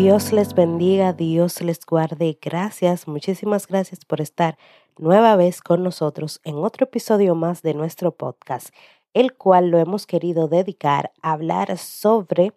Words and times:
Dios 0.00 0.32
les 0.32 0.54
bendiga, 0.54 1.12
Dios 1.12 1.60
les 1.60 1.84
guarde. 1.84 2.38
Gracias, 2.40 3.08
muchísimas 3.08 3.66
gracias 3.66 4.04
por 4.04 4.20
estar 4.20 4.56
nueva 4.96 5.34
vez 5.34 5.60
con 5.60 5.82
nosotros 5.82 6.40
en 6.44 6.54
otro 6.58 6.84
episodio 6.84 7.34
más 7.34 7.62
de 7.62 7.74
nuestro 7.74 8.12
podcast, 8.12 8.68
el 9.12 9.34
cual 9.34 9.70
lo 9.70 9.78
hemos 9.78 10.06
querido 10.06 10.46
dedicar 10.46 11.10
a 11.20 11.32
hablar 11.32 11.76
sobre 11.78 12.52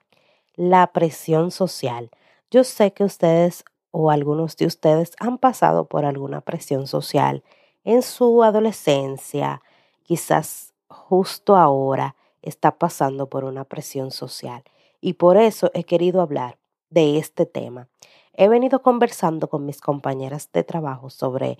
la 0.54 0.94
presión 0.94 1.50
social. 1.50 2.12
Yo 2.52 2.64
sé 2.64 2.94
que 2.94 3.04
ustedes 3.04 3.66
o 3.90 4.12
algunos 4.12 4.56
de 4.56 4.68
ustedes 4.68 5.14
han 5.20 5.40
pasado 5.40 5.86
por 5.86 6.06
alguna 6.06 6.42
presión 6.42 6.86
social 6.86 7.44
en 7.84 8.04
su 8.04 8.44
adolescencia, 8.44 9.64
quizás 10.04 10.76
justo 10.88 11.56
ahora 11.56 12.16
está 12.44 12.78
pasando 12.78 13.30
por 13.30 13.46
una 13.46 13.64
presión 13.64 14.12
social. 14.12 14.64
Y 15.02 15.14
por 15.14 15.38
eso 15.38 15.72
he 15.74 15.86
querido 15.86 16.22
hablar 16.22 16.61
de 16.92 17.18
este 17.18 17.48
tema. 17.48 17.88
He 18.34 18.48
venido 18.48 18.84
conversando 18.84 19.50
con 19.50 19.66
mis 19.66 19.82
compañeras 19.82 20.52
de 20.54 20.64
trabajo 20.64 21.10
sobre 21.10 21.58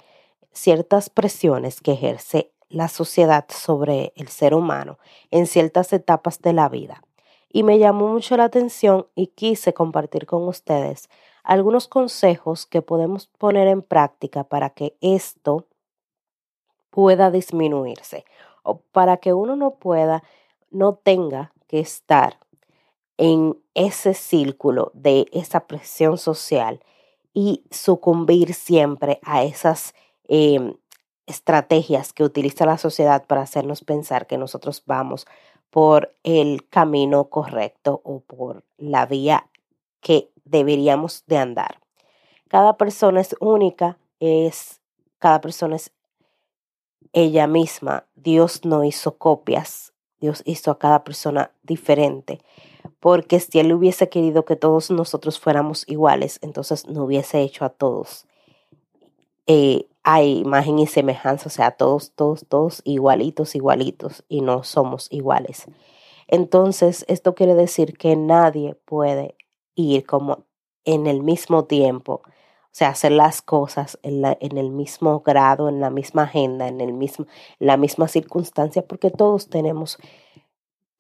ciertas 0.52 1.10
presiones 1.10 1.82
que 1.82 1.94
ejerce 1.94 2.52
la 2.70 2.88
sociedad 2.88 3.46
sobre 3.50 4.14
el 4.16 4.28
ser 4.28 4.54
humano 4.54 5.00
en 5.32 5.48
ciertas 5.48 5.92
etapas 5.94 6.42
de 6.42 6.54
la 6.54 6.70
vida. 6.70 7.02
Y 7.50 7.64
me 7.64 7.80
llamó 7.80 8.08
mucho 8.08 8.38
la 8.38 8.46
atención 8.46 9.08
y 9.16 9.28
quise 9.28 9.74
compartir 9.74 10.26
con 10.26 10.48
ustedes 10.48 11.10
algunos 11.44 11.88
consejos 11.88 12.66
que 12.66 12.82
podemos 12.82 13.28
poner 13.28 13.68
en 13.68 13.82
práctica 13.82 14.44
para 14.44 14.70
que 14.70 14.96
esto 15.02 15.66
pueda 16.90 17.32
disminuirse 17.32 18.26
o 18.64 18.78
para 18.78 19.18
que 19.18 19.34
uno 19.34 19.56
no 19.56 19.76
pueda, 19.76 20.24
no 20.70 20.94
tenga 20.94 21.52
que 21.68 21.80
estar 21.80 22.38
en 23.22 23.56
ese 23.76 24.16
círculo 24.16 24.92
de 24.96 25.28
esa 25.32 25.68
presión 25.68 26.18
social 26.18 26.80
y 27.36 27.64
sucumbir 27.70 28.56
siempre 28.56 29.20
a 29.22 29.44
esas 29.44 29.94
em, 30.28 30.74
estrategias 31.28 32.14
que 32.14 32.24
utiliza 32.24 32.66
la 32.66 32.80
sociedad 32.80 33.28
para 33.28 33.44
hacernos 33.44 33.84
pensar 33.84 34.26
que 34.26 34.40
nosotros 34.40 34.82
vamos 34.88 35.28
por 35.70 36.16
el 36.24 36.68
camino 36.68 37.26
correcto 37.26 38.02
o 38.04 38.22
por 38.22 38.64
la 38.80 39.06
vía 39.06 39.48
que 40.00 40.32
deberíamos 40.44 41.24
de 41.28 41.38
andar. 41.38 41.80
Cada 42.48 42.76
persona 42.76 43.22
es 43.22 43.36
única, 43.40 44.00
es 44.20 44.82
cada 45.20 45.42
persona 45.42 45.76
es 45.76 45.92
ella 47.14 47.46
misma. 47.46 48.08
Dios 48.16 48.66
no 48.66 48.84
hizo 48.84 49.20
copias, 49.20 49.94
Dios 50.20 50.42
hizo 50.44 50.72
a 50.72 50.80
cada 50.80 51.04
persona 51.04 51.52
diferente 51.62 52.42
porque 53.00 53.40
si 53.40 53.60
Él 53.60 53.74
hubiese 53.74 54.10
querido 54.10 54.46
que 54.46 54.56
todos 54.56 54.92
nosotros 54.92 55.40
fuéramos 55.40 55.88
iguales, 55.88 56.40
entonces 56.42 56.88
no 56.88 57.04
hubiese 57.04 57.42
hecho 57.42 57.66
a 57.66 57.70
todos 57.70 58.28
eh, 59.48 59.88
a 60.04 60.24
imagen 60.24 60.80
y 60.80 60.88
semejanza, 60.88 61.48
o 61.48 61.50
sea, 61.52 61.72
todos, 61.72 62.12
todos, 62.14 62.46
todos 62.48 62.82
igualitos, 62.86 63.56
igualitos, 63.56 64.24
y 64.30 64.42
no 64.42 64.64
somos 64.64 65.08
iguales. 65.12 65.66
Entonces, 66.28 67.06
esto 67.08 67.36
quiere 67.36 67.54
decir 67.56 67.98
que 67.98 68.16
nadie 68.16 68.76
puede 68.86 69.36
ir 69.76 70.06
como 70.06 70.46
en 70.86 71.06
el 71.06 71.22
mismo 71.22 71.66
tiempo, 71.66 72.22
o 72.24 72.74
sea, 72.74 72.90
hacer 72.90 73.12
las 73.12 73.42
cosas 73.42 74.00
en, 74.02 74.22
la, 74.22 74.38
en 74.40 74.58
el 74.58 74.72
mismo 74.72 75.20
grado, 75.20 75.70
en 75.70 75.82
la 75.82 75.90
misma 75.90 76.24
agenda, 76.24 76.68
en, 76.68 76.80
el 76.82 76.94
mismo, 76.94 77.28
en 77.60 77.68
la 77.68 77.78
misma 77.78 78.08
circunstancia, 78.08 78.84
porque 78.84 79.12
todos 79.12 79.50
tenemos 79.50 79.98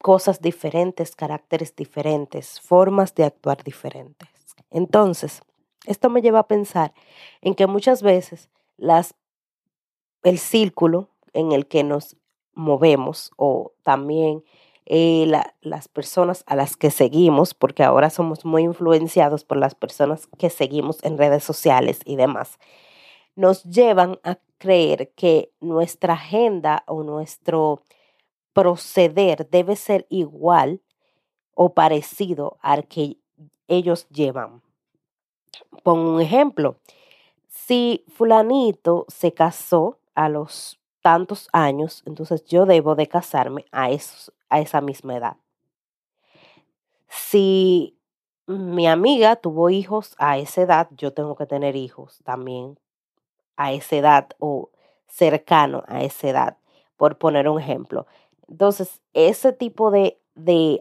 cosas 0.02 0.42
diferentes, 0.42 1.16
caracteres 1.16 1.76
diferentes, 1.76 2.60
formas 2.60 3.14
de 3.16 3.24
actuar 3.24 3.64
diferentes. 3.64 4.30
Entonces, 4.70 5.42
esto 5.86 6.10
me 6.10 6.22
lleva 6.22 6.40
a 6.40 6.48
pensar 6.48 6.94
en 7.42 7.56
que 7.56 7.68
muchas 7.68 8.02
veces 8.02 8.50
las, 8.78 9.16
el 10.24 10.40
círculo 10.40 11.10
en 11.34 11.52
el 11.52 11.68
que 11.68 11.84
nos 11.84 12.18
movemos 12.54 13.32
o 13.38 13.74
también 13.84 14.44
eh, 14.86 15.32
las 15.62 15.88
personas 15.88 16.44
a 16.48 16.56
las 16.56 16.76
que 16.76 16.92
seguimos, 16.92 17.54
porque 17.54 17.84
ahora 17.84 18.10
somos 18.10 18.44
muy 18.44 18.64
influenciados 18.64 19.46
por 19.46 19.58
las 19.58 19.76
personas 19.76 20.28
que 20.38 20.50
seguimos 20.50 21.04
en 21.04 21.18
redes 21.18 21.44
sociales 21.44 22.00
y 22.06 22.16
demás, 22.16 22.60
nos 23.36 23.64
llevan 23.64 24.20
a 24.24 24.40
creer 24.58 25.12
que 25.16 25.52
nuestra 25.62 26.16
agenda 26.16 26.84
o 26.88 27.04
nuestro 27.04 27.82
proceder 28.54 29.50
debe 29.50 29.76
ser 29.76 30.06
igual 30.10 30.82
o 31.54 31.74
parecido 31.74 32.58
al 32.62 32.88
que 32.88 33.18
ellos 33.68 34.08
llevan. 34.10 34.62
Pongo 35.84 36.16
un 36.16 36.22
ejemplo. 36.22 36.78
Si 37.48 38.06
fulanito 38.08 39.06
se 39.08 39.34
casó 39.34 40.00
a 40.16 40.30
los 40.30 40.80
tantos 41.02 41.50
años, 41.52 42.04
entonces 42.06 42.44
yo 42.46 42.66
debo 42.66 42.96
de 42.96 43.08
casarme 43.08 43.66
a, 43.72 43.90
a 44.50 44.60
esa 44.60 44.82
misma 44.82 45.18
edad. 45.18 45.38
Si 47.08 47.98
mi 48.48 48.88
amiga 48.88 49.36
tuvo 49.36 49.70
hijos 49.70 50.16
a 50.18 50.38
esa 50.38 50.62
edad, 50.62 50.88
yo 50.92 51.14
tengo 51.14 51.36
que 51.36 51.46
tener 51.46 51.76
hijos 51.76 52.20
también 52.24 52.80
a 53.56 53.74
esa 53.74 53.96
edad 53.96 54.30
o 54.40 54.70
cercano 55.08 55.84
a 55.88 56.04
esa 56.04 56.30
edad, 56.30 56.58
por 56.98 57.18
poner 57.18 57.48
un 57.50 57.60
ejemplo. 57.60 58.08
Entonces, 58.47 59.02
ese 59.13 59.53
tipo 59.53 59.91
de, 59.91 60.18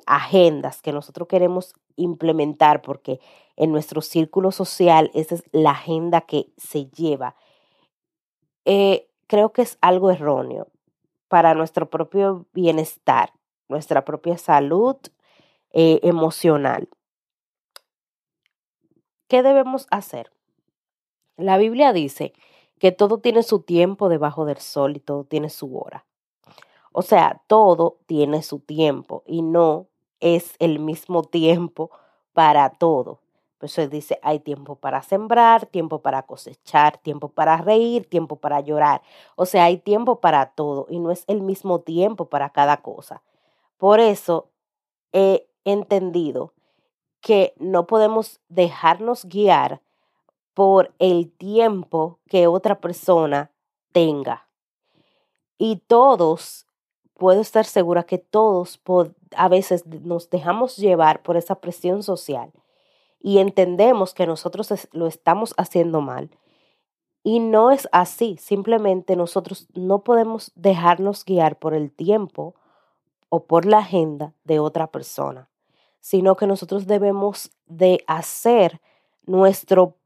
agendas 0.06 0.80
que 0.80 0.92
nosotros 0.92 1.28
queremos 1.28 1.74
implementar, 1.96 2.82
porque 2.82 3.20
en 3.56 3.72
nuestro 3.72 4.00
círculo 4.00 4.52
social 4.52 5.10
esa 5.12 5.34
es 5.34 5.44
la 5.52 5.72
agenda 5.72 6.22
que 6.22 6.52
se 6.56 6.86
lleva, 6.86 7.36
eh, 8.64 9.08
creo 9.26 9.52
que 9.52 9.62
es 9.62 9.76
algo 9.80 10.10
erróneo 10.10 10.68
para 11.28 11.54
nuestro 11.54 11.90
propio 11.90 12.46
bienestar, 12.52 13.32
nuestra 13.68 14.04
propia 14.04 14.38
salud 14.38 14.96
eh, 15.72 16.00
emocional. 16.02 16.88
¿Qué 19.28 19.42
debemos 19.44 19.86
hacer? 19.90 20.32
La 21.36 21.56
Biblia 21.56 21.92
dice 21.92 22.32
que 22.80 22.92
todo 22.92 23.18
tiene 23.18 23.42
su 23.44 23.62
tiempo 23.62 24.08
debajo 24.08 24.44
del 24.44 24.56
sol 24.56 24.96
y 24.96 25.00
todo 25.00 25.24
tiene 25.24 25.50
su 25.50 25.78
hora. 25.78 26.04
O 26.92 27.02
sea, 27.02 27.42
todo 27.46 27.98
tiene 28.06 28.42
su 28.42 28.58
tiempo 28.58 29.22
y 29.26 29.42
no 29.42 29.86
es 30.18 30.54
el 30.58 30.78
mismo 30.78 31.22
tiempo 31.22 31.90
para 32.32 32.70
todo. 32.70 33.20
Por 33.58 33.66
eso 33.68 33.86
dice, 33.88 34.18
hay 34.22 34.40
tiempo 34.40 34.76
para 34.76 35.02
sembrar, 35.02 35.66
tiempo 35.66 36.00
para 36.00 36.22
cosechar, 36.22 36.96
tiempo 36.98 37.28
para 37.28 37.58
reír, 37.58 38.08
tiempo 38.08 38.36
para 38.36 38.60
llorar. 38.60 39.02
O 39.36 39.44
sea, 39.44 39.64
hay 39.64 39.76
tiempo 39.76 40.20
para 40.20 40.46
todo 40.52 40.86
y 40.88 40.98
no 40.98 41.10
es 41.10 41.24
el 41.26 41.42
mismo 41.42 41.80
tiempo 41.80 42.24
para 42.24 42.50
cada 42.50 42.78
cosa. 42.78 43.22
Por 43.76 44.00
eso 44.00 44.48
he 45.12 45.46
entendido 45.64 46.54
que 47.20 47.52
no 47.58 47.86
podemos 47.86 48.40
dejarnos 48.48 49.26
guiar 49.26 49.82
por 50.54 50.94
el 50.98 51.30
tiempo 51.30 52.18
que 52.28 52.46
otra 52.46 52.80
persona 52.80 53.50
tenga. 53.92 54.48
Y 55.58 55.76
todos 55.86 56.66
puedo 57.20 57.42
estar 57.42 57.66
segura 57.66 58.04
que 58.04 58.16
todos 58.16 58.80
a 59.36 59.48
veces 59.48 59.84
nos 59.84 60.30
dejamos 60.30 60.78
llevar 60.78 61.20
por 61.22 61.36
esa 61.36 61.56
presión 61.56 62.02
social 62.02 62.50
y 63.20 63.40
entendemos 63.40 64.14
que 64.14 64.26
nosotros 64.26 64.88
lo 64.92 65.06
estamos 65.06 65.52
haciendo 65.58 66.00
mal. 66.00 66.30
Y 67.22 67.40
no 67.40 67.72
es 67.72 67.90
así, 67.92 68.38
simplemente 68.40 69.16
nosotros 69.16 69.68
no 69.74 70.02
podemos 70.02 70.50
dejarnos 70.54 71.26
guiar 71.26 71.58
por 71.58 71.74
el 71.74 71.92
tiempo 71.92 72.54
o 73.28 73.44
por 73.44 73.66
la 73.66 73.80
agenda 73.80 74.32
de 74.44 74.58
otra 74.58 74.86
persona, 74.86 75.50
sino 76.00 76.36
que 76.36 76.46
nosotros 76.46 76.86
debemos 76.86 77.50
de 77.66 78.02
hacer 78.06 78.80
nuestro 79.26 79.98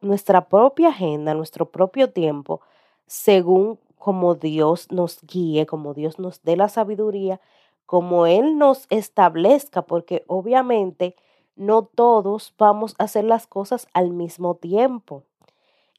nuestra 0.00 0.48
propia 0.48 0.88
agenda, 0.88 1.34
nuestro 1.34 1.70
propio 1.70 2.10
tiempo, 2.10 2.62
según 3.06 3.78
como 4.02 4.34
Dios 4.34 4.90
nos 4.90 5.22
guíe, 5.22 5.64
como 5.64 5.94
Dios 5.94 6.18
nos 6.18 6.42
dé 6.42 6.56
la 6.56 6.68
sabiduría, 6.68 7.40
como 7.86 8.26
Él 8.26 8.58
nos 8.58 8.86
establezca, 8.90 9.82
porque 9.82 10.24
obviamente 10.26 11.14
no 11.54 11.84
todos 11.84 12.52
vamos 12.58 12.96
a 12.98 13.04
hacer 13.04 13.22
las 13.22 13.46
cosas 13.46 13.86
al 13.92 14.10
mismo 14.10 14.56
tiempo. 14.56 15.22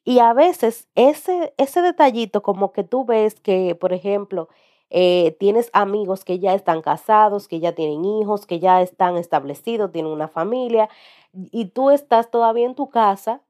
Y 0.04 0.20
a 0.20 0.34
veces 0.34 0.90
ese, 0.96 1.54
ese 1.56 1.82
detallito 1.82 2.44
como 2.44 2.74
que 2.74 2.84
tú 2.84 3.06
ves 3.06 3.40
que, 3.40 3.74
por 3.74 3.94
ejemplo, 3.94 4.50
eh, 4.90 5.38
tienes 5.40 5.70
amigos 5.72 6.26
que 6.26 6.40
ya 6.40 6.54
están 6.56 6.82
casados, 6.82 7.48
que 7.48 7.62
ya 7.62 7.72
tienen 7.72 8.04
hijos, 8.04 8.46
que 8.46 8.60
ya 8.60 8.82
están 8.82 9.16
establecidos, 9.16 9.94
tienen 9.94 10.12
una 10.12 10.28
familia, 10.28 10.90
y 11.32 11.68
tú 11.68 11.90
estás 11.90 12.30
todavía 12.30 12.66
en 12.66 12.76
tu 12.76 12.90
casa 12.90 13.42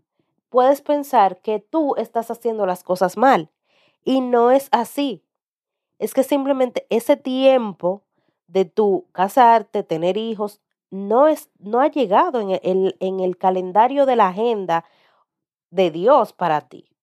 puedes 0.54 0.84
pensar 0.84 1.42
que 1.42 1.58
tú 1.58 1.96
estás 1.98 2.30
haciendo 2.30 2.68
las 2.68 2.84
cosas 2.84 3.18
mal. 3.18 3.50
Y 4.04 4.22
no 4.22 4.52
es 4.52 4.68
así. 4.72 5.24
Es 6.00 6.14
que 6.14 6.24
simplemente 6.24 6.86
ese 6.90 7.18
tiempo 7.18 8.02
de 8.48 8.66
tu 8.66 9.06
casarte, 9.12 9.84
tener 9.84 10.18
hijos, 10.18 10.62
no, 10.92 11.28
es, 11.28 11.50
no 11.60 11.80
ha 11.80 11.88
llegado 11.88 12.40
en 12.40 12.60
el, 12.62 12.96
en 13.00 13.20
el 13.20 13.38
calendario 13.38 14.06
de 14.06 14.16
la 14.16 14.28
agenda 14.28 14.86
de 15.72 15.90
Dios 15.90 16.34
para 16.34 16.62
ti. 16.62 16.94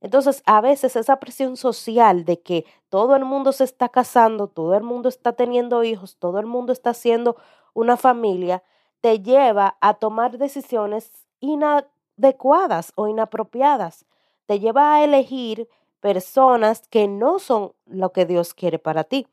Entonces, 0.00 0.42
a 0.46 0.60
veces 0.60 0.94
esa 0.94 1.18
presión 1.18 1.56
social 1.56 2.24
de 2.24 2.40
que 2.40 2.64
todo 2.88 3.16
el 3.16 3.24
mundo 3.24 3.52
se 3.52 3.64
está 3.64 3.88
casando, 3.88 4.46
todo 4.46 4.74
el 4.74 4.82
mundo 4.82 5.08
está 5.08 5.32
teniendo 5.32 5.82
hijos, 5.82 6.16
todo 6.16 6.38
el 6.38 6.46
mundo 6.46 6.72
está 6.72 6.90
haciendo 6.90 7.36
una 7.74 7.96
familia, 7.96 8.62
te 9.00 9.20
lleva 9.20 9.76
a 9.80 9.94
tomar 9.94 10.38
decisiones 10.38 11.10
inadecuadas 11.40 12.92
o 12.94 13.08
inapropiadas. 13.08 14.04
Te 14.48 14.60
lleva 14.60 14.94
a 14.94 15.04
elegir 15.04 15.68
personas 16.00 16.88
que 16.88 17.06
no 17.06 17.38
son 17.38 17.74
lo 17.84 18.12
que 18.12 18.24
Dios 18.24 18.54
quiere 18.54 18.78
para 18.78 19.04
ti, 19.04 19.26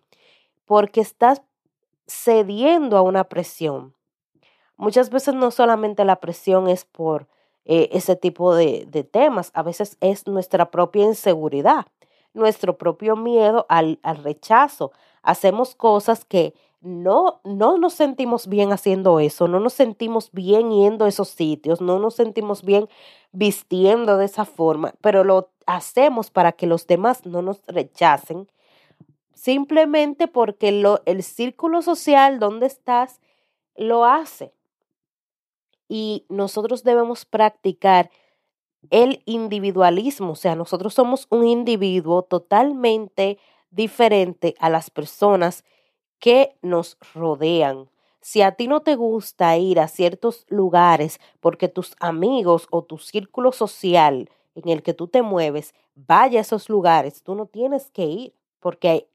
porque 0.66 1.00
estás 1.00 1.42
cediendo 2.06 2.98
a 2.98 3.02
una 3.02 3.24
presión. 3.24 3.96
Muchas 4.76 5.10
veces 5.10 5.34
no 5.34 5.52
solamente 5.52 6.04
la 6.04 6.18
presión 6.18 6.68
es 6.68 6.84
por 6.84 7.30
eh, 7.64 7.88
ese 7.94 8.18
tipo 8.18 8.54
de, 8.54 8.88
de, 8.90 9.06
temas. 9.06 9.52
A 9.54 9.64
veces 9.64 9.96
es 10.02 10.28
nuestra 10.28 10.70
propia 10.70 11.06
inseguridad, 11.06 11.86
nuestro 12.34 12.78
propio 12.78 13.16
miedo 13.16 13.66
al, 13.70 14.00
al 14.04 14.22
rechazo. 14.22 14.92
Hacemos 15.22 15.76
cosas 15.76 16.26
que 16.26 16.54
no, 16.86 17.42
no 17.44 17.80
nos 17.80 17.94
sentimos 17.96 18.48
bien 18.48 18.72
haciendo 18.72 19.20
eso, 19.20 19.48
no 19.48 19.60
nos 19.60 19.74
sentimos 19.74 20.32
bien 20.32 20.70
yendo 20.70 21.06
a 21.06 21.08
esos 21.08 21.30
sitios, 21.30 21.82
no 21.82 21.98
nos 21.98 22.14
sentimos 22.14 22.64
bien 22.64 22.88
vistiendo 23.32 24.18
de 24.18 24.26
esa 24.26 24.46
forma, 24.46 24.94
pero 25.02 25.24
lo 25.24 25.50
hacemos 25.66 26.30
para 26.30 26.52
que 26.52 26.68
los 26.68 26.86
demás 26.86 27.26
no 27.26 27.42
nos 27.42 27.66
rechacen, 27.66 28.48
simplemente 29.34 30.28
porque 30.28 30.72
lo, 30.72 31.02
el 31.06 31.24
círculo 31.24 31.82
social 31.82 32.38
donde 32.38 32.68
estás 32.68 33.20
lo 33.76 34.06
hace. 34.06 34.54
Y 35.90 36.26
nosotros 36.30 36.84
debemos 36.84 37.26
practicar 37.26 38.12
el 38.92 39.24
individualismo, 39.26 40.34
o 40.34 40.36
sea, 40.36 40.56
nosotros 40.56 40.94
somos 40.94 41.26
un 41.32 41.48
individuo 41.48 42.22
totalmente 42.22 43.40
diferente 43.72 44.54
a 44.60 44.70
las 44.70 44.92
personas 44.92 45.64
que 46.20 46.56
nos 46.62 46.98
rodean. 47.14 47.90
Si 48.22 48.42
a 48.42 48.54
ti 48.54 48.68
no 48.68 48.82
te 48.82 48.96
gusta 48.96 49.56
ir 49.58 49.80
a 49.80 49.88
ciertos 49.88 50.46
lugares 50.50 51.20
porque 51.40 51.68
tus 51.68 51.96
amigos 52.00 52.68
o 52.72 52.84
tu 52.84 52.98
círculo 52.98 53.52
social 53.52 54.30
en 54.56 54.70
el 54.70 54.82
que 54.82 54.94
tú 54.94 55.08
te 55.08 55.22
mueves 55.22 55.76
vaya 55.96 56.40
a 56.40 56.42
esos 56.42 56.70
lugares, 56.70 57.22
tú 57.22 57.36
no 57.36 57.46
tienes 57.46 57.92
que 57.92 58.06
ir 58.06 58.34
porque 58.60 59.08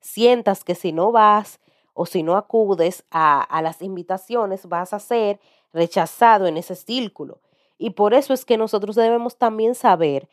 sientas 0.00 0.62
que 0.62 0.74
si 0.74 0.92
no 0.92 1.10
vas 1.10 1.60
o 1.92 2.06
si 2.06 2.22
no 2.22 2.36
acudes 2.36 3.04
a, 3.10 3.42
a 3.42 3.62
las 3.62 3.82
invitaciones 3.82 4.66
vas 4.66 4.92
a 4.92 5.00
ser 5.00 5.40
rechazado 5.72 6.46
en 6.46 6.56
ese 6.56 6.76
círculo. 6.76 7.40
Y 7.78 7.90
por 7.90 8.14
eso 8.14 8.32
es 8.32 8.44
que 8.44 8.56
nosotros 8.56 8.96
debemos 8.96 9.36
también 9.36 9.74
saber 9.74 10.28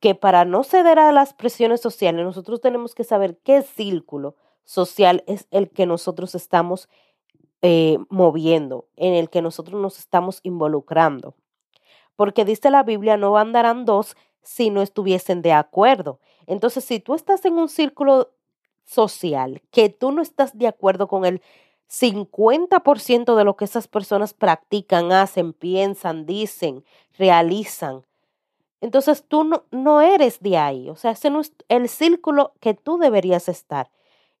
que 0.00 0.14
para 0.14 0.44
no 0.44 0.64
ceder 0.64 0.98
a 0.98 1.12
las 1.12 1.32
presiones 1.32 1.80
sociales, 1.80 2.24
nosotros 2.24 2.60
tenemos 2.60 2.94
que 2.94 3.04
saber 3.04 3.38
qué 3.38 3.62
círculo 3.62 4.34
social 4.66 5.24
es 5.26 5.46
el 5.50 5.70
que 5.70 5.86
nosotros 5.86 6.34
estamos 6.34 6.90
eh, 7.62 7.96
moviendo, 8.10 8.86
en 8.96 9.14
el 9.14 9.30
que 9.30 9.40
nosotros 9.40 9.80
nos 9.80 9.98
estamos 9.98 10.40
involucrando. 10.42 11.34
Porque 12.16 12.44
dice 12.44 12.70
la 12.70 12.82
Biblia, 12.82 13.16
no 13.16 13.38
andarán 13.38 13.86
dos 13.86 14.14
si 14.42 14.68
no 14.68 14.82
estuviesen 14.82 15.40
de 15.40 15.52
acuerdo. 15.54 16.20
Entonces, 16.46 16.84
si 16.84 17.00
tú 17.00 17.14
estás 17.14 17.44
en 17.46 17.54
un 17.54 17.68
círculo 17.68 18.32
social 18.84 19.62
que 19.70 19.88
tú 19.88 20.12
no 20.12 20.22
estás 20.22 20.56
de 20.56 20.68
acuerdo 20.68 21.08
con 21.08 21.24
el 21.24 21.42
50% 21.88 23.36
de 23.36 23.44
lo 23.44 23.56
que 23.56 23.64
esas 23.64 23.88
personas 23.88 24.34
practican, 24.34 25.12
hacen, 25.12 25.52
piensan, 25.52 26.26
dicen, 26.26 26.84
realizan. 27.18 28.04
Entonces 28.80 29.24
tú 29.26 29.44
no, 29.44 29.64
no 29.70 30.00
eres 30.00 30.40
de 30.40 30.58
ahí, 30.58 30.90
o 30.90 30.96
sea, 30.96 31.12
ese 31.12 31.30
no 31.30 31.40
es 31.40 31.52
el 31.68 31.88
círculo 31.88 32.52
que 32.60 32.74
tú 32.74 32.98
deberías 32.98 33.48
estar. 33.48 33.90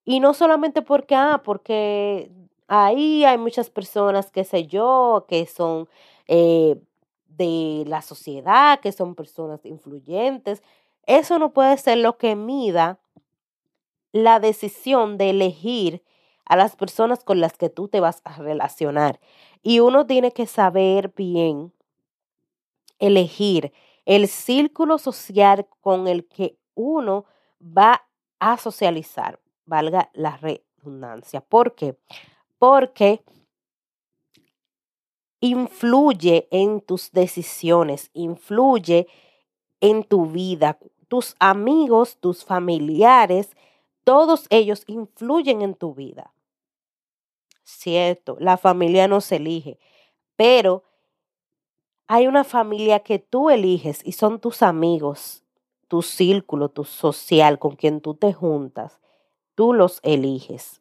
Y 0.06 0.20
no 0.20 0.32
solamente 0.34 0.82
porque, 0.82 1.14
ah, 1.16 1.42
porque 1.44 2.30
ahí 2.68 3.24
hay 3.24 3.38
muchas 3.38 3.70
personas, 3.70 4.30
qué 4.30 4.44
sé 4.44 4.66
yo, 4.66 5.26
que 5.28 5.46
son 5.46 5.88
eh, 6.28 6.80
de 7.26 7.84
la 7.86 8.02
sociedad, 8.02 8.80
que 8.80 8.92
son 8.92 9.14
personas 9.16 9.66
influyentes. 9.66 10.62
Eso 11.06 11.38
no 11.38 11.52
puede 11.52 11.76
ser 11.76 11.98
lo 11.98 12.18
que 12.18 12.36
mida 12.36 13.00
la 14.12 14.40
decisión 14.40 15.18
de 15.18 15.30
elegir 15.30 16.02
a 16.44 16.56
las 16.56 16.76
personas 16.76 17.24
con 17.24 17.40
las 17.40 17.58
que 17.58 17.68
tú 17.68 17.88
te 17.88 18.00
vas 18.00 18.22
a 18.24 18.38
relacionar. 18.38 19.20
Y 19.62 19.80
uno 19.80 20.06
tiene 20.06 20.30
que 20.30 20.46
saber 20.46 21.12
bien 21.16 21.72
elegir 23.00 23.72
el 24.04 24.28
círculo 24.28 24.98
social 24.98 25.66
con 25.80 26.06
el 26.06 26.26
que 26.26 26.56
uno 26.74 27.24
va 27.60 28.06
a 28.38 28.56
socializar, 28.56 29.40
valga 29.66 30.10
la 30.14 30.36
redundancia. 30.36 31.40
¿Por 31.40 31.74
qué? 31.74 31.96
Porque 32.58 33.22
influye 35.40 36.48
en 36.50 36.80
tus 36.80 37.12
decisiones, 37.12 38.10
influye 38.14 39.06
en 39.80 40.04
tu 40.04 40.26
vida. 40.26 40.78
Tus 41.08 41.36
amigos, 41.38 42.16
tus 42.18 42.44
familiares, 42.44 43.50
todos 44.04 44.46
ellos 44.50 44.82
influyen 44.86 45.62
en 45.62 45.74
tu 45.74 45.94
vida. 45.94 46.32
Cierto, 47.62 48.36
la 48.40 48.56
familia 48.56 49.08
no 49.08 49.20
se 49.20 49.36
elige, 49.36 49.78
pero 50.36 50.84
hay 52.06 52.28
una 52.28 52.44
familia 52.44 53.00
que 53.00 53.18
tú 53.18 53.50
eliges 53.50 54.00
y 54.04 54.12
son 54.12 54.40
tus 54.40 54.62
amigos, 54.62 55.42
tu 55.88 56.02
círculo, 56.02 56.68
tu 56.68 56.84
social 56.84 57.58
con 57.58 57.74
quien 57.74 58.00
tú 58.00 58.14
te 58.14 58.32
juntas. 58.32 59.00
Tú 59.56 59.72
los 59.72 59.98
eliges. 60.04 60.80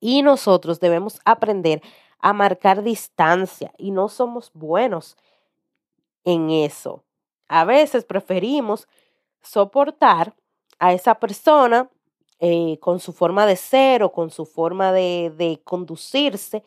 Y 0.00 0.22
nosotros 0.22 0.80
debemos 0.80 1.20
aprender 1.24 1.82
a 2.18 2.32
marcar 2.32 2.82
distancia 2.82 3.72
y 3.78 3.92
no 3.92 4.08
somos 4.08 4.50
buenos 4.54 5.16
en 6.24 6.50
eso. 6.50 7.04
A 7.46 7.64
veces 7.64 8.04
preferimos 8.04 8.88
soportar 9.40 10.34
a 10.80 10.92
esa 10.92 11.14
persona 11.16 11.88
eh, 12.40 12.78
con 12.80 12.98
su 12.98 13.12
forma 13.12 13.46
de 13.46 13.56
ser 13.56 14.02
o 14.02 14.12
con 14.12 14.30
su 14.30 14.44
forma 14.46 14.92
de, 14.92 15.32
de 15.36 15.60
conducirse 15.64 16.62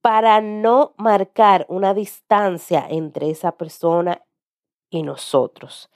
para 0.00 0.40
no 0.40 0.94
marcar 0.96 1.66
una 1.68 1.92
distancia 1.92 2.86
entre 2.88 3.30
esa 3.30 3.52
persona 3.52 4.22
y 4.88 5.02
nosotros. 5.02 5.90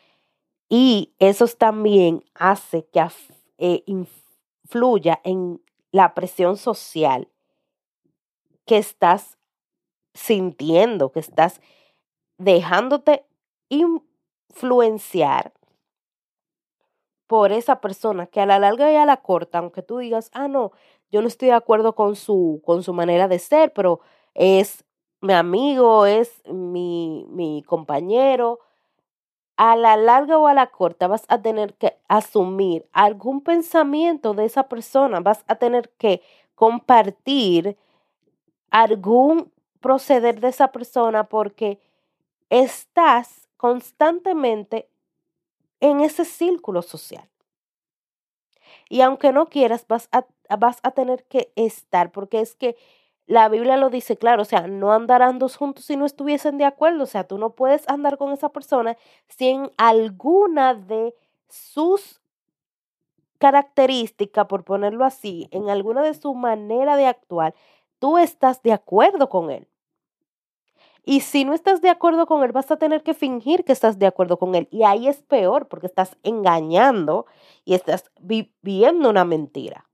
Y 0.69 1.13
eso 1.19 1.47
también 1.47 2.25
hace 2.35 2.87
que 2.87 3.01
eh, 3.61 3.85
influya 3.87 5.21
en 5.23 5.63
la 5.93 6.15
presión 6.15 6.57
social 6.57 7.29
que 8.67 8.79
estás 8.79 9.39
sintiendo, 10.15 11.13
que 11.13 11.21
estás 11.21 11.61
dejándote 12.39 13.25
influenciar 13.69 15.53
por 17.27 17.53
esa 17.53 17.81
persona 17.81 18.27
que 18.27 18.41
a 18.41 18.47
la 18.47 18.59
larga 18.59 18.91
y 18.91 18.97
a 18.97 19.07
la 19.07 19.19
corta, 19.19 19.59
aunque 19.59 19.83
tú 19.83 19.99
digas, 19.99 20.31
ah, 20.33 20.49
no, 20.49 20.73
yo 21.11 21.21
no 21.23 21.29
estoy 21.29 21.49
de 21.49 21.55
acuerdo 21.55 21.95
con 21.95 22.17
su, 22.17 22.63
con 22.65 22.83
su 22.83 22.93
manera 22.93 23.29
de 23.29 23.39
ser, 23.39 23.73
pero 23.73 24.01
es 24.35 24.85
mi 25.21 25.35
amigo, 25.35 26.07
es 26.07 26.43
mi, 26.47 27.27
mi 27.29 27.63
compañero, 27.63 28.59
a 29.63 29.77
la 29.77 29.99
larga 29.99 30.39
o 30.39 30.47
a 30.47 30.55
la 30.55 30.69
corta 30.69 31.07
vas 31.07 31.27
a 31.29 31.43
tener 31.43 31.75
que 31.75 31.99
asumir 32.09 32.89
algún 32.93 33.43
pensamiento 33.43 34.33
de 34.33 34.47
esa 34.47 34.71
persona, 34.71 35.21
vas 35.21 35.45
a 35.49 35.57
tener 35.57 35.91
que 35.99 36.23
compartir 36.55 37.77
algún 38.71 39.53
proceder 39.81 40.41
de 40.41 40.49
esa 40.49 40.73
persona 40.73 41.25
porque 41.25 41.79
estás 42.49 43.51
constantemente 43.59 44.89
en 45.81 46.01
ese 46.01 46.25
círculo 46.25 46.81
social. 46.81 47.29
Y 48.89 49.03
aunque 49.03 49.31
no 49.31 49.51
quieras, 49.51 49.85
vas 49.87 50.09
a, 50.11 50.25
vas 50.57 50.79
a 50.83 50.93
tener 50.93 51.25
que 51.25 51.53
estar, 51.55 52.13
porque 52.13 52.41
es 52.41 52.55
que 52.55 52.79
la 53.31 53.49
Biblia 53.49 53.77
lo 53.77 53.91
dice 53.91 54.17
claro, 54.17 54.43
o 54.43 54.45
sea, 54.45 54.67
no 54.67 54.93
andarán 54.93 55.39
dos 55.39 55.57
juntos 55.57 55.85
si 55.85 55.97
no 55.97 56.05
estuviesen 56.05 56.59
de 56.59 56.65
acuerdo, 56.65 57.05
o 57.05 57.07
sea, 57.07 57.23
tú 57.23 57.39
no 57.39 57.51
puedes 57.51 57.89
andar 57.89 58.19
con 58.19 58.33
esa 58.33 58.49
persona 58.49 58.97
si 59.29 59.51
en 59.51 59.71
alguna 59.77 60.75
de 60.75 61.15
sus 61.49 62.21
características, 63.39 64.47
por 64.49 64.65
ponerlo 64.65 65.05
así, 65.05 65.47
en 65.53 65.71
alguna 65.71 66.03
de 66.03 66.15
su 66.15 66.35
manera 66.35 66.97
de 66.97 67.07
actuar, 67.07 67.55
tú 68.01 68.19
estás 68.19 68.65
de 68.65 68.73
acuerdo 68.73 69.29
con 69.29 69.53
él. 69.53 69.69
Y 71.05 71.21
si 71.21 71.45
no 71.45 71.55
estás 71.55 71.81
de 71.81 71.89
acuerdo 71.89 72.27
con 72.27 72.43
él, 72.43 72.51
vas 72.51 72.73
a 72.73 72.79
tener 72.79 73.05
que 73.05 73.15
fingir 73.15 73.65
que 73.65 73.73
estás 73.73 74.01
de 74.01 74.07
acuerdo 74.07 74.39
con 74.41 74.57
él. 74.57 74.67
Y 74.73 74.83
ahí 74.83 75.07
es 75.07 75.23
peor 75.23 75.69
porque 75.69 75.87
estás 75.87 76.17
engañando 76.25 77.27
y 77.65 77.75
estás 77.75 78.11
viviendo 78.19 79.09
una 79.09 79.25
mentira. 79.25 79.90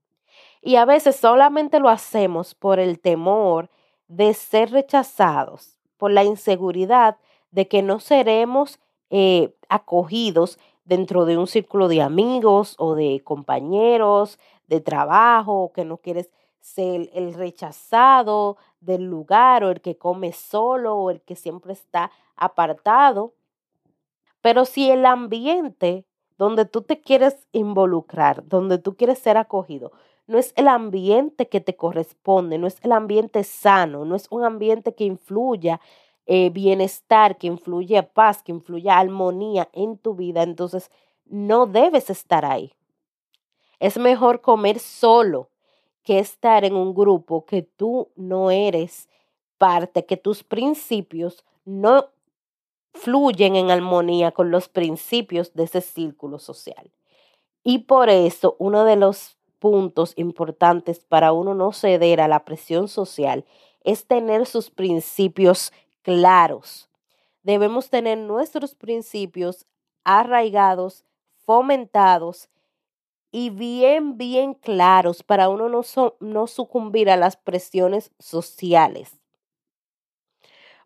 Y 0.61 0.75
a 0.75 0.85
veces 0.85 1.15
solamente 1.15 1.79
lo 1.79 1.89
hacemos 1.89 2.55
por 2.55 2.79
el 2.79 2.99
temor 2.99 3.69
de 4.07 4.33
ser 4.33 4.71
rechazados, 4.71 5.77
por 5.97 6.11
la 6.11 6.23
inseguridad 6.23 7.17
de 7.51 7.67
que 7.67 7.81
no 7.81 7.99
seremos 7.99 8.79
eh, 9.09 9.55
acogidos 9.69 10.59
dentro 10.85 11.25
de 11.25 11.37
un 11.37 11.47
círculo 11.47 11.87
de 11.87 12.01
amigos 12.01 12.75
o 12.77 12.95
de 12.95 13.21
compañeros 13.23 14.39
de 14.67 14.81
trabajo, 14.81 15.71
que 15.73 15.85
no 15.85 15.97
quieres 15.97 16.29
ser 16.59 17.09
el 17.13 17.33
rechazado 17.33 18.57
del 18.81 19.03
lugar 19.03 19.63
o 19.63 19.71
el 19.71 19.81
que 19.81 19.97
come 19.97 20.33
solo 20.33 20.95
o 20.95 21.09
el 21.09 21.21
que 21.21 21.35
siempre 21.35 21.73
está 21.73 22.11
apartado. 22.35 23.33
Pero 24.41 24.65
si 24.65 24.89
el 24.89 25.05
ambiente 25.05 26.05
donde 26.37 26.65
tú 26.65 26.81
te 26.81 27.01
quieres 27.01 27.47
involucrar, 27.51 28.47
donde 28.47 28.77
tú 28.77 28.95
quieres 28.95 29.19
ser 29.19 29.37
acogido, 29.37 29.91
no 30.27 30.37
es 30.37 30.53
el 30.55 30.67
ambiente 30.67 31.47
que 31.47 31.61
te 31.61 31.75
corresponde, 31.75 32.57
no 32.57 32.67
es 32.67 32.77
el 32.83 32.91
ambiente 32.91 33.43
sano, 33.43 34.05
no 34.05 34.15
es 34.15 34.27
un 34.29 34.43
ambiente 34.43 34.93
que 34.93 35.05
influya 35.05 35.79
eh, 36.25 36.49
bienestar, 36.49 37.37
que 37.37 37.47
influya 37.47 38.13
paz, 38.13 38.43
que 38.43 38.51
influya 38.51 38.99
armonía 38.99 39.69
en 39.71 39.97
tu 39.97 40.13
vida, 40.15 40.43
entonces 40.43 40.91
no 41.25 41.65
debes 41.65 42.09
estar 42.09 42.45
ahí. 42.45 42.73
Es 43.79 43.97
mejor 43.97 44.41
comer 44.41 44.79
solo 44.79 45.49
que 46.03 46.19
estar 46.19 46.65
en 46.65 46.75
un 46.75 46.93
grupo 46.93 47.45
que 47.45 47.61
tú 47.61 48.09
no 48.15 48.51
eres 48.51 49.07
parte, 49.57 50.05
que 50.05 50.17
tus 50.17 50.43
principios 50.43 51.45
no 51.63 52.09
fluyen 52.93 53.55
en 53.55 53.71
armonía 53.71 54.31
con 54.31 54.51
los 54.51 54.67
principios 54.67 55.53
de 55.53 55.63
ese 55.63 55.81
círculo 55.81 56.39
social. 56.39 56.91
Y 57.63 57.79
por 57.79 58.09
eso 58.09 58.55
uno 58.59 58.83
de 58.83 58.95
los 58.95 59.36
puntos 59.59 60.13
importantes 60.15 60.99
para 60.99 61.31
uno 61.31 61.53
no 61.53 61.71
ceder 61.71 62.21
a 62.21 62.27
la 62.27 62.45
presión 62.45 62.87
social 62.87 63.45
es 63.83 64.05
tener 64.05 64.45
sus 64.45 64.69
principios 64.69 65.71
claros. 66.01 66.89
Debemos 67.43 67.89
tener 67.89 68.17
nuestros 68.17 68.75
principios 68.75 69.65
arraigados, 70.03 71.05
fomentados 71.45 72.49
y 73.31 73.49
bien, 73.49 74.17
bien 74.17 74.53
claros 74.53 75.23
para 75.23 75.49
uno 75.49 75.69
no, 75.69 75.81
no 76.19 76.47
sucumbir 76.47 77.09
a 77.09 77.17
las 77.17 77.37
presiones 77.37 78.11
sociales. 78.19 79.19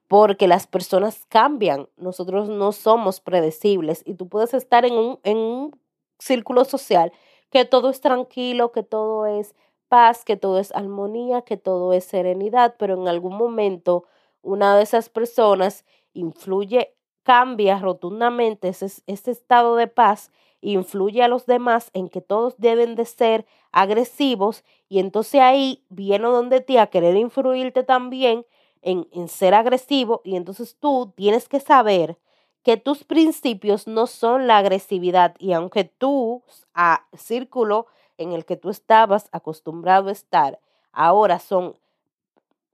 Porque 0.08 0.48
las 0.48 0.68
personas 0.68 1.26
cambian, 1.30 1.88
nosotros 1.98 2.50
no 2.50 2.72
somos 2.72 3.22
predecibles 3.22 4.04
y 4.06 4.16
tú 4.16 4.28
puedes 4.28 4.54
estar 4.54 4.86
en 4.86 4.94
un, 4.94 5.20
en 5.24 5.38
un 5.38 5.80
círculo 6.20 6.66
social 6.66 7.12
que 7.52 7.66
todo 7.66 7.90
es 7.90 8.02
tranquilo, 8.02 8.72
que 8.72 8.82
todo 8.82 9.28
es 9.28 9.56
paz, 9.90 10.24
que 10.24 10.38
todo 10.38 10.58
es 10.58 10.72
armonía, 10.72 11.42
que 11.42 11.58
todo 11.58 11.94
es 11.94 12.06
serenidad, 12.06 12.76
pero 12.80 12.96
en 12.96 13.08
algún 13.08 13.36
momento 13.38 14.06
una 14.42 14.76
de 14.78 14.84
esas 14.84 15.10
personas 15.10 15.86
influye, 16.14 16.96
cambia 17.24 17.78
rotundamente 17.78 18.70
ese, 18.70 19.04
estado 19.06 19.76
de 19.76 19.88
paz, 19.88 20.32
influye 20.62 21.24
a 21.24 21.28
los 21.28 21.46
demás 21.46 21.90
en 21.94 22.08
que 22.08 22.22
todos 22.22 22.56
deben 22.58 22.96
de 22.96 23.06
ser 23.06 23.46
agresivos 23.72 24.64
y 24.88 25.00
entonces 25.00 25.42
ahí 25.42 25.84
viene 25.90 26.28
donde 26.28 26.62
ti 26.62 26.78
a 26.78 26.88
querer 26.88 27.18
influirte 27.18 27.84
también 27.84 28.46
en, 28.82 29.08
en 29.12 29.28
ser 29.28 29.54
agresivo 29.54 30.22
y 30.24 30.36
entonces 30.38 30.78
tú 30.80 31.14
tienes 31.16 31.50
que 31.50 31.60
saber 31.60 32.18
que 32.64 32.78
tus 32.78 33.04
principios 33.04 33.88
no 33.88 34.08
son 34.08 34.48
la 34.48 34.58
agresividad 34.58 35.36
y 35.40 35.54
aunque 35.54 35.84
tú, 35.84 36.44
a 36.74 37.06
círculo 37.14 37.88
en 38.18 38.34
el 38.34 38.46
que 38.46 38.56
tú 38.56 38.70
estabas 38.70 39.30
acostumbrado 39.32 40.10
a 40.10 40.12
estar, 40.12 40.60
ahora 40.92 41.40
son 41.40 41.76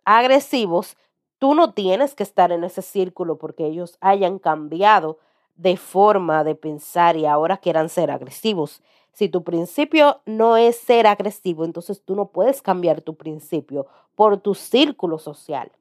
agresivos, 0.04 0.98
tú 1.40 1.54
no 1.54 1.74
tienes 1.74 2.16
que 2.16 2.24
estar 2.24 2.52
en 2.52 2.64
ese 2.64 2.82
círculo 2.82 3.38
porque 3.38 3.66
ellos 3.66 3.98
hayan 4.02 4.40
cambiado 4.40 5.20
de 5.56 5.78
forma 5.78 6.44
de 6.44 6.56
pensar 6.56 7.18
y 7.18 7.26
ahora 7.26 7.58
quieran 7.58 7.90
ser 7.90 8.12
agresivos. 8.12 8.82
Si 9.14 9.30
tu 9.30 9.44
principio 9.44 10.22
no 10.26 10.58
es 10.58 10.78
ser 10.78 11.08
agresivo, 11.08 11.66
entonces 11.66 12.04
tú 12.04 12.16
no 12.16 12.28
puedes 12.28 12.62
cambiar 12.62 13.02
tu 13.02 13.16
principio 13.16 13.88
por 14.16 14.38
tu 14.38 14.54
círculo 14.54 15.18
social. 15.18 15.72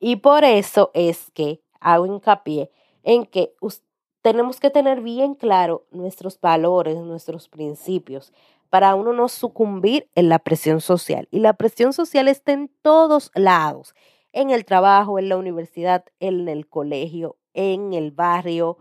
Y 0.00 0.16
por 0.16 0.44
eso 0.44 0.90
es 0.94 1.30
que 1.32 1.60
hago 1.78 2.06
hincapié 2.06 2.70
en 3.02 3.26
que 3.26 3.54
tenemos 4.22 4.60
que 4.60 4.70
tener 4.70 5.00
bien 5.00 5.34
claro 5.34 5.86
nuestros 5.90 6.40
valores, 6.40 6.96
nuestros 6.96 7.48
principios, 7.48 8.32
para 8.68 8.94
uno 8.94 9.12
no 9.12 9.28
sucumbir 9.28 10.08
en 10.14 10.28
la 10.28 10.38
presión 10.38 10.80
social. 10.80 11.28
Y 11.30 11.40
la 11.40 11.54
presión 11.54 11.92
social 11.92 12.28
está 12.28 12.52
en 12.52 12.70
todos 12.82 13.30
lados, 13.34 13.94
en 14.32 14.50
el 14.50 14.64
trabajo, 14.64 15.18
en 15.18 15.28
la 15.28 15.36
universidad, 15.36 16.04
en 16.20 16.48
el 16.48 16.68
colegio, 16.68 17.36
en 17.52 17.94
el 17.94 18.12
barrio, 18.12 18.78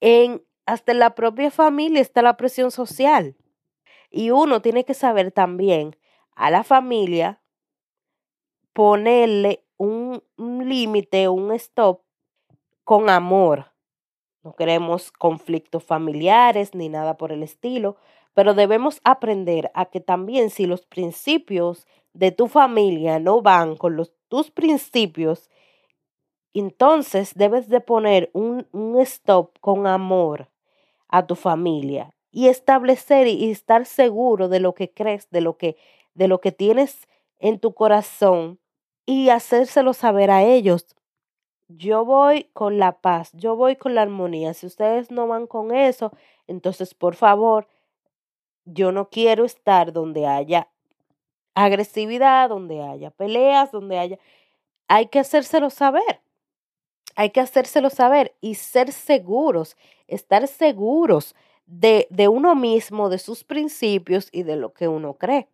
en 0.00 0.42
hasta 0.66 0.90
en 0.90 0.98
la 0.98 1.14
propia 1.14 1.52
familia 1.52 2.00
está 2.00 2.22
la 2.22 2.36
presión 2.36 2.72
social. 2.72 3.36
Y 4.10 4.30
uno 4.30 4.60
tiene 4.60 4.84
que 4.84 4.94
saber 4.94 5.30
también 5.30 5.96
a 6.34 6.50
la 6.50 6.64
familia 6.64 7.40
ponerle 8.72 9.64
un, 9.76 10.22
un 10.36 10.68
límite, 10.68 11.28
un 11.28 11.52
stop 11.52 12.02
con 12.86 13.10
amor. 13.10 13.72
No 14.44 14.54
queremos 14.54 15.10
conflictos 15.10 15.82
familiares 15.82 16.72
ni 16.72 16.88
nada 16.88 17.16
por 17.16 17.32
el 17.32 17.42
estilo, 17.42 17.96
pero 18.32 18.54
debemos 18.54 19.00
aprender 19.02 19.72
a 19.74 19.86
que 19.86 20.00
también 20.00 20.50
si 20.50 20.66
los 20.66 20.86
principios 20.86 21.84
de 22.12 22.30
tu 22.30 22.46
familia 22.46 23.18
no 23.18 23.42
van 23.42 23.74
con 23.74 23.96
los, 23.96 24.12
tus 24.28 24.52
principios, 24.52 25.50
entonces 26.54 27.34
debes 27.34 27.68
de 27.68 27.80
poner 27.80 28.30
un, 28.34 28.68
un 28.70 29.00
stop 29.00 29.58
con 29.58 29.88
amor 29.88 30.48
a 31.08 31.26
tu 31.26 31.34
familia 31.34 32.14
y 32.30 32.46
establecer 32.46 33.26
y 33.26 33.50
estar 33.50 33.84
seguro 33.84 34.48
de 34.48 34.60
lo 34.60 34.74
que 34.74 34.92
crees, 34.92 35.28
de 35.30 35.40
lo 35.40 35.56
que, 35.56 35.76
de 36.14 36.28
lo 36.28 36.40
que 36.40 36.52
tienes 36.52 37.08
en 37.40 37.58
tu 37.58 37.74
corazón 37.74 38.60
y 39.04 39.30
hacérselo 39.30 39.92
saber 39.92 40.30
a 40.30 40.44
ellos 40.44 40.86
yo 41.68 42.04
voy 42.04 42.44
con 42.52 42.78
la 42.78 43.00
paz, 43.00 43.30
yo 43.32 43.56
voy 43.56 43.76
con 43.76 43.94
la 43.94 44.02
armonía. 44.02 44.54
Si 44.54 44.66
ustedes 44.66 45.10
no 45.10 45.26
van 45.26 45.46
con 45.46 45.74
eso, 45.74 46.12
entonces 46.46 46.94
por 46.94 47.14
favor, 47.14 47.68
yo 48.64 48.92
no 48.92 49.08
quiero 49.08 49.44
estar 49.44 49.92
donde 49.92 50.26
haya 50.26 50.68
agresividad, 51.54 52.48
donde 52.48 52.82
haya 52.82 53.10
peleas, 53.10 53.72
donde 53.72 53.98
haya... 53.98 54.18
Hay 54.88 55.06
que 55.06 55.18
hacérselo 55.18 55.70
saber. 55.70 56.20
Hay 57.16 57.30
que 57.30 57.40
hacérselo 57.40 57.90
saber 57.90 58.34
y 58.40 58.56
ser 58.56 58.92
seguros, 58.92 59.76
estar 60.06 60.46
seguros 60.48 61.34
de, 61.64 62.06
de 62.10 62.28
uno 62.28 62.54
mismo, 62.54 63.08
de 63.08 63.18
sus 63.18 63.42
principios 63.42 64.28
y 64.32 64.42
de 64.42 64.56
lo 64.56 64.72
que 64.72 64.86
uno 64.86 65.14
cree. 65.14 65.48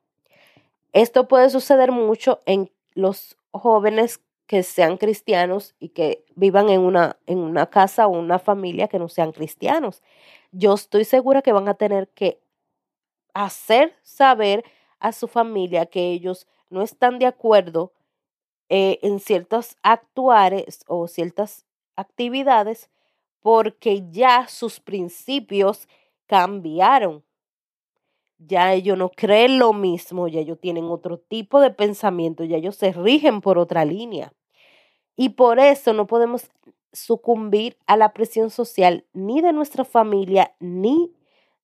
Esto 0.93 1.29
puede 1.29 1.49
suceder 1.51 1.93
mucho 1.93 2.43
en 2.45 2.71
los 2.95 3.39
jóvenes 3.53 4.21
que 4.53 4.63
sean 4.63 4.99
cristianos 4.99 5.75
y 5.81 5.89
que 5.89 6.27
vivan 6.35 6.69
en 6.69 6.83
una, 6.83 7.17
en 7.25 7.39
una 7.39 7.71
casa 7.71 8.07
o 8.07 8.11
una 8.11 8.39
familia 8.39 8.87
que 8.87 8.99
no 8.99 9.09
sean 9.09 9.33
cristianos. 9.33 10.03
Yo 10.51 10.75
estoy 10.75 11.07
segura 11.07 11.41
que 11.41 11.53
van 11.53 11.69
a 11.69 11.75
tener 11.75 12.11
que 12.11 12.39
hacer 13.33 13.97
saber 14.03 14.63
a 14.99 15.13
su 15.13 15.27
familia 15.27 15.87
que 15.87 16.11
ellos 16.11 16.47
no 16.69 16.83
están 16.83 17.19
de 17.19 17.25
acuerdo 17.25 17.95
eh, 18.69 18.99
en 19.01 19.21
ciertos 19.21 19.79
actuares 19.83 20.85
o 20.87 21.09
ciertas 21.09 21.65
actividades 21.97 22.91
porque 23.41 24.05
ya 24.11 24.49
sus 24.49 24.81
principios 24.81 25.89
cambiaron. 26.27 27.25
Ya 28.37 28.75
ellos 28.75 28.99
no 28.99 29.09
creen 29.09 29.59
lo 29.59 29.73
mismo, 29.73 30.29
ya 30.29 30.41
ellos 30.41 30.61
tienen 30.61 30.85
otro 30.91 31.17
tipo 31.17 31.59
de 31.59 31.71
pensamiento, 31.71 32.45
ya 32.45 32.59
ellos 32.59 32.77
se 32.77 32.93
rigen 32.93 33.41
por 33.41 33.57
otra 33.57 33.87
línea. 33.87 34.35
Y 35.17 35.31
por 35.31 35.59
eso 35.59 35.93
no 35.93 36.07
podemos 36.07 36.51
sucumbir 36.93 37.77
a 37.87 37.97
la 37.97 38.13
presión 38.13 38.51
social 38.51 39.05
ni 39.13 39.41
de 39.41 39.53
nuestra 39.53 39.85
familia, 39.85 40.55
ni 40.61 41.13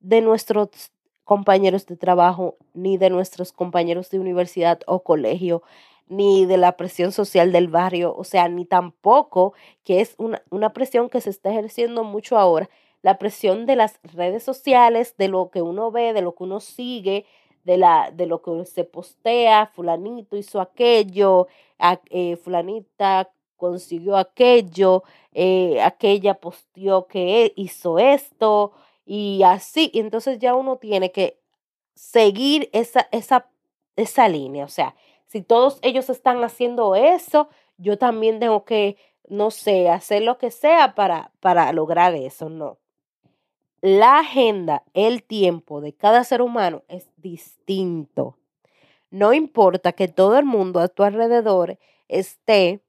de 0.00 0.21
nuestros 0.21 0.93
compañeros 1.25 1.87
de 1.87 1.97
trabajo, 1.97 2.57
ni 2.73 2.97
de 2.97 3.11
nuestros 3.11 3.52
compañeros 3.52 4.11
de 4.11 4.19
universidad 4.19 4.81
o 4.87 5.02
colegio, 5.02 5.62
ni 6.09 6.47
de 6.47 6.57
la 6.57 6.76
presión 6.76 7.12
social 7.12 7.52
del 7.52 7.69
barrio, 7.69 8.14
o 8.17 8.25
sea, 8.25 8.49
ni 8.49 8.64
tampoco, 8.64 9.52
que 9.85 10.00
es 10.00 10.14
una, 10.17 10.43
una 10.49 10.73
presión 10.73 11.11
que 11.11 11.21
se 11.21 11.28
está 11.28 11.50
ejerciendo 11.50 12.02
mucho 12.02 12.38
ahora, 12.38 12.71
la 13.02 13.19
presión 13.19 13.67
de 13.67 13.76
las 13.76 14.00
redes 14.02 14.43
sociales, 14.43 15.14
de 15.19 15.28
lo 15.28 15.50
que 15.50 15.61
uno 15.61 15.90
ve, 15.90 16.14
de 16.14 16.23
lo 16.23 16.35
que 16.35 16.45
uno 16.45 16.61
sigue, 16.61 17.26
de, 17.64 17.76
la, 17.76 18.11
de 18.11 18.26
lo 18.26 18.40
que 18.40 18.64
se 18.64 18.85
postea, 18.85 19.71
fulanito 19.75 20.37
hizo 20.37 20.61
aquello, 20.61 21.49
eh, 22.11 22.37
fulanita 22.37 23.31
consiguió 23.59 24.17
aquello, 24.17 25.05
eh, 25.35 25.83
aquella 25.83 26.35
posteó 26.35 27.07
que 27.07 27.53
hizo 27.57 27.99
esto 27.99 28.73
y 29.05 29.43
así. 29.43 29.91
Y 29.93 30.00
entonces 30.00 30.38
ya 30.38 30.55
uno 30.55 30.77
tiene 30.77 31.12
que 31.12 31.38
seguir 31.95 32.71
esa, 32.73 33.07
esa, 33.12 33.50
esa 33.97 34.29
línea. 34.29 34.65
O 34.65 34.69
sea, 34.69 34.95
si 35.27 35.43
todos 35.43 35.79
ellos 35.83 36.09
están 36.09 36.43
haciendo 36.43 36.95
eso, 36.95 37.50
yo 37.77 37.99
también 37.99 38.41
tengo 38.41 38.65
que, 38.65 38.97
no 39.29 39.50
sé, 39.50 39.91
hacer 39.91 40.23
lo 40.23 40.38
que 40.38 40.50
sea 40.50 40.95
para, 40.95 41.33
para 41.41 41.71
lograr 41.73 42.15
eso. 42.15 42.49
No. 42.49 42.79
La 43.81 44.21
agenda, 44.21 44.85
el 44.95 45.23
tiempo 45.23 45.81
de 45.81 45.93
cada 45.93 46.25
ser 46.25 46.41
humano 46.41 46.83
es 46.88 47.11
distinto. 47.17 48.37
No 49.11 49.33
importa 49.33 49.93
que 49.93 50.09
todo 50.09 50.38
el 50.38 50.45
mundo 50.45 50.81
a 50.81 50.88
tu 50.88 51.03
alrededor 51.03 51.79
esté, 52.09 52.83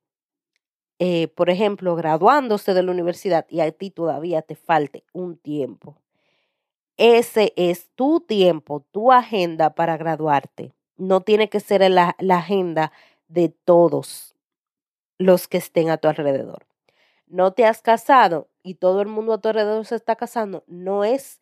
eh, 0.99 1.29
por 1.29 1.49
ejemplo, 1.49 1.95
graduándose 1.95 2.73
de 2.73 2.83
la 2.83 2.91
universidad 2.91 3.45
y 3.49 3.61
a 3.61 3.71
ti 3.71 3.89
todavía 3.89 4.41
te 4.41 4.55
falte 4.55 5.05
un 5.13 5.37
tiempo. 5.37 5.95
Ese 6.97 7.53
es 7.55 7.89
tu 7.95 8.19
tiempo, 8.19 8.85
tu 8.91 9.13
agenda 9.13 9.69
para 9.73 9.95
graduarte. 9.95 10.73
No 10.97 11.21
tiene 11.21 11.49
que 11.49 11.61
ser 11.61 11.89
la, 11.89 12.17
la 12.19 12.39
agenda 12.39 12.91
de 13.29 13.47
todos 13.47 14.35
los 15.17 15.47
que 15.47 15.57
estén 15.57 15.89
a 15.89 15.97
tu 15.97 16.09
alrededor. 16.09 16.65
No 17.27 17.53
te 17.53 17.65
has 17.65 17.81
casado 17.81 18.49
y 18.63 18.75
todo 18.75 19.01
el 19.01 19.07
mundo 19.07 19.33
a 19.33 19.37
tu 19.37 19.47
alrededor 19.47 19.85
se 19.85 19.95
está 19.95 20.17
casando. 20.17 20.65
No 20.67 21.05
es 21.05 21.39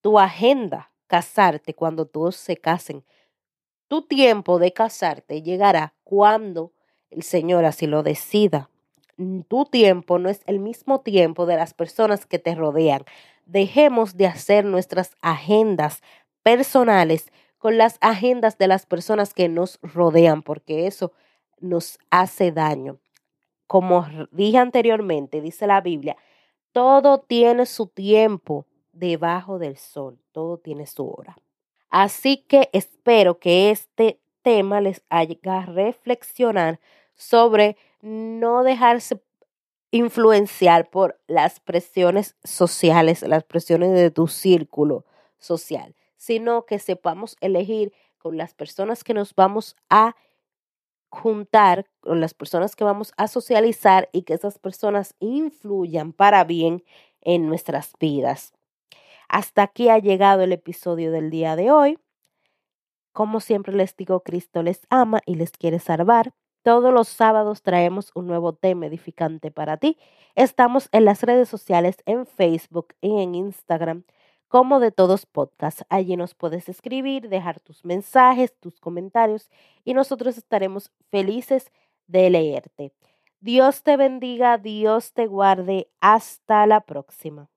tu 0.00 0.20
agenda 0.20 0.92
casarte 1.08 1.74
cuando 1.74 2.06
todos 2.06 2.36
se 2.36 2.56
casen. 2.56 3.04
Tu 3.88 4.02
tiempo 4.02 4.60
de 4.60 4.72
casarte 4.72 5.42
llegará 5.42 5.94
cuando 6.04 6.72
el 7.10 7.24
Señor 7.24 7.64
así 7.64 7.86
lo 7.86 8.02
decida. 8.02 8.70
Tu 9.16 9.64
tiempo 9.66 10.18
no 10.18 10.28
es 10.28 10.40
el 10.46 10.58
mismo 10.58 11.00
tiempo 11.00 11.46
de 11.46 11.56
las 11.56 11.74
personas 11.74 12.26
que 12.26 12.38
te 12.38 12.54
rodean 12.54 13.04
dejemos 13.46 14.16
de 14.16 14.26
hacer 14.26 14.64
nuestras 14.64 15.16
agendas 15.20 16.02
personales 16.42 17.30
con 17.58 17.78
las 17.78 17.98
agendas 18.00 18.58
de 18.58 18.66
las 18.66 18.86
personas 18.86 19.34
que 19.34 19.48
nos 19.48 19.78
rodean, 19.82 20.42
porque 20.42 20.86
eso 20.86 21.12
nos 21.60 21.98
hace 22.10 22.50
daño. 22.50 22.98
Como 23.66 24.06
dije 24.32 24.58
anteriormente, 24.58 25.40
dice 25.40 25.66
la 25.66 25.80
Biblia, 25.80 26.16
todo 26.72 27.20
tiene 27.20 27.66
su 27.66 27.86
tiempo 27.86 28.66
debajo 28.92 29.58
del 29.58 29.76
sol, 29.76 30.18
todo 30.32 30.58
tiene 30.58 30.86
su 30.86 31.08
hora. 31.08 31.36
Así 31.88 32.38
que 32.38 32.68
espero 32.72 33.38
que 33.38 33.70
este 33.70 34.20
tema 34.42 34.80
les 34.80 35.04
haga 35.08 35.66
reflexionar 35.66 36.80
sobre 37.14 37.76
no 38.02 38.62
dejarse 38.64 39.22
influenciar 39.92 40.90
por 40.90 41.20
las 41.26 41.60
presiones 41.60 42.36
sociales, 42.44 43.22
las 43.22 43.44
presiones 43.44 43.92
de 43.92 44.10
tu 44.10 44.26
círculo 44.26 45.04
social, 45.38 45.94
sino 46.16 46.66
que 46.66 46.78
sepamos 46.78 47.36
elegir 47.40 47.92
con 48.18 48.36
las 48.36 48.54
personas 48.54 49.04
que 49.04 49.14
nos 49.14 49.34
vamos 49.34 49.76
a 49.90 50.16
juntar, 51.10 51.86
con 52.00 52.20
las 52.20 52.32
personas 52.32 52.74
que 52.74 52.84
vamos 52.84 53.12
a 53.16 53.28
socializar 53.28 54.08
y 54.12 54.22
que 54.22 54.34
esas 54.34 54.58
personas 54.58 55.14
influyan 55.20 56.12
para 56.12 56.42
bien 56.44 56.84
en 57.20 57.46
nuestras 57.46 57.92
vidas. 58.00 58.54
Hasta 59.28 59.62
aquí 59.62 59.88
ha 59.88 59.98
llegado 59.98 60.42
el 60.42 60.52
episodio 60.52 61.12
del 61.12 61.30
día 61.30 61.54
de 61.54 61.70
hoy. 61.70 61.98
Como 63.12 63.40
siempre 63.40 63.74
les 63.74 63.94
digo, 63.94 64.20
Cristo 64.20 64.62
les 64.62 64.80
ama 64.88 65.20
y 65.26 65.34
les 65.34 65.52
quiere 65.52 65.78
salvar. 65.78 66.32
Todos 66.62 66.94
los 66.94 67.08
sábados 67.08 67.62
traemos 67.62 68.12
un 68.14 68.28
nuevo 68.28 68.52
tema 68.52 68.86
edificante 68.86 69.50
para 69.50 69.78
ti. 69.78 69.98
Estamos 70.36 70.88
en 70.92 71.04
las 71.04 71.22
redes 71.22 71.48
sociales, 71.48 71.96
en 72.06 72.24
Facebook 72.24 72.94
y 73.00 73.20
en 73.20 73.34
Instagram, 73.34 74.04
como 74.46 74.78
de 74.78 74.92
todos 74.92 75.26
podcasts. 75.26 75.84
Allí 75.88 76.16
nos 76.16 76.34
puedes 76.34 76.68
escribir, 76.68 77.28
dejar 77.28 77.58
tus 77.58 77.84
mensajes, 77.84 78.54
tus 78.60 78.78
comentarios 78.78 79.50
y 79.84 79.94
nosotros 79.94 80.38
estaremos 80.38 80.92
felices 81.10 81.72
de 82.06 82.30
leerte. 82.30 82.92
Dios 83.40 83.82
te 83.82 83.96
bendiga, 83.96 84.56
Dios 84.56 85.12
te 85.14 85.26
guarde. 85.26 85.88
Hasta 86.00 86.64
la 86.66 86.80
próxima. 86.80 87.52